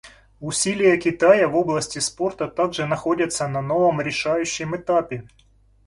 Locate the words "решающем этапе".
4.01-5.27